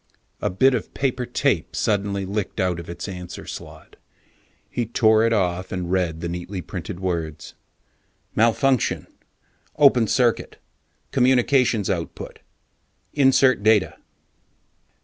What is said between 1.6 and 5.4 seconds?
suddenly licked out of its answer slot. He tore it